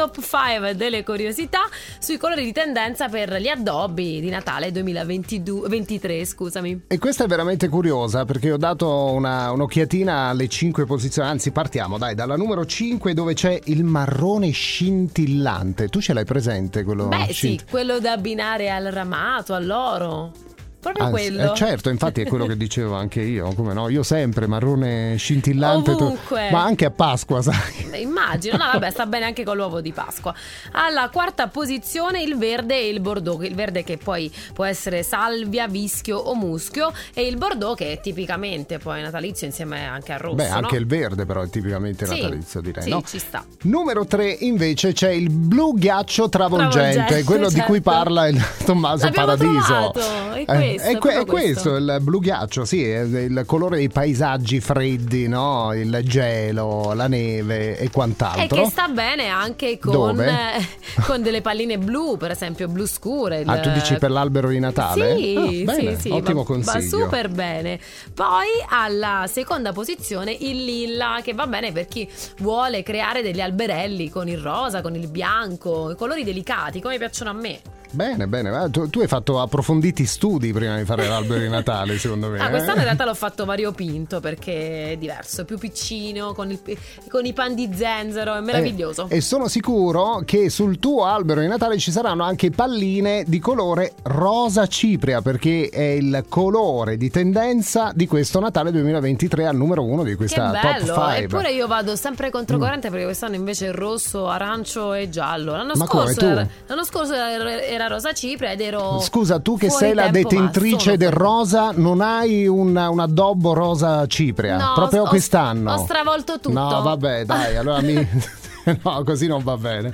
[0.00, 1.60] top 5 delle curiosità
[1.98, 6.84] sui colori di tendenza per gli addobbi di Natale 2023, scusami.
[6.86, 11.98] E questa è veramente curiosa perché ho dato una, un'occhiatina alle 5 posizioni, anzi partiamo
[11.98, 15.88] dai dalla numero 5 dove c'è il marrone scintillante.
[15.88, 17.08] Tu ce l'hai presente quello?
[17.08, 20.32] Beh scint- sì, quello da abbinare al ramato, all'oro.
[20.80, 21.52] Proprio Anzi, quello.
[21.52, 23.90] eh, certo, infatti è quello che dicevo anche io, come no?
[23.90, 26.16] Io sempre marrone scintillante, to-
[26.50, 27.89] ma anche a Pasqua, sai?
[27.98, 30.34] Immagino, no, vabbè, sta bene anche con l'uovo di Pasqua.
[30.72, 35.66] Alla quarta posizione il verde e il bordeaux, il verde che poi può essere salvia,
[35.68, 40.34] vischio o muschio e il bordeaux che è tipicamente poi natalizio insieme anche al rosso.
[40.36, 40.80] Beh, anche no?
[40.80, 43.02] il verde però è tipicamente Sì, natalizio, direi, sì, no?
[43.06, 43.44] ci sta.
[43.62, 47.90] Numero 3 invece c'è il blu ghiaccio travolgente, Travolgente, quello di cui certo.
[47.90, 49.90] parla il Tommaso L'abbiamo Paradiso.
[49.92, 50.00] trovato,
[50.34, 53.88] è Eh, questo, è, que- è questo, il blu ghiaccio, sì, è il colore dei
[53.88, 55.72] paesaggi freddi, no?
[55.74, 58.62] Il gelo, la neve e E quant'altro.
[58.62, 60.16] che sta bene anche con,
[61.06, 63.42] con delle palline blu, per esempio blu scure.
[63.46, 65.16] Ah, il- tu dici per l'albero di Natale?
[65.16, 66.98] Sì, Ah, sì, sì, ottimo va, consiglio.
[66.98, 67.78] va super bene.
[68.14, 74.08] Poi alla seconda posizione il lilla, che va bene per chi vuole creare degli alberelli
[74.10, 77.60] con il rosa, con il bianco, i colori delicati, come piacciono a me.
[77.92, 82.28] Bene, bene, tu, tu hai fatto approfonditi studi prima di fare l'albero di Natale, secondo
[82.28, 82.38] me.
[82.38, 82.50] Ah, eh?
[82.50, 86.60] quest'anno in realtà l'ho fatto variopinto perché è diverso, è più piccino, con, il-
[87.08, 89.06] con i pan di zenzero, è meraviglioso.
[89.08, 93.38] Eh, e sono sicuro che sul tuo albero di Natale ci saranno anche palline di
[93.40, 99.84] colore rosa cipria, perché è il colore di tendenza di questo Natale 2023 al numero
[99.84, 101.16] uno di Che questa bello, top 5.
[101.24, 105.52] eppure io vado sempre controcorrente perché quest'anno invece è rosso, arancio e giallo.
[105.52, 109.00] L'anno Ma scorso, era, l'anno scorso era, era rosa cipria ed ero.
[109.00, 114.56] Scusa, tu che sei la detentrice del rosa, non hai un, un addobbo rosa cipria?
[114.56, 115.72] No, proprio ho- quest'anno?
[115.72, 116.52] ho stravolto tutto.
[116.58, 117.94] No, vabbè, dai, allora mi...
[118.84, 119.92] no, così non va bene.